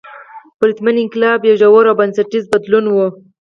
پرتمین 0.59 0.97
انقلاب 1.01 1.39
یو 1.43 1.59
ژور 1.61 1.85
او 1.89 1.95
بنسټیز 1.99 2.43
بدلون 2.53 2.85
و. 2.89 2.95